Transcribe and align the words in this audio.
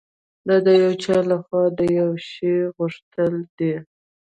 دا 0.47 0.55
د 0.65 0.67
یو 0.83 0.93
چا 1.03 1.17
لهخوا 1.29 1.63
د 1.79 1.81
یوه 1.97 2.17
شي 2.29 2.53
غوښتل 2.77 3.33
دي 3.57 3.73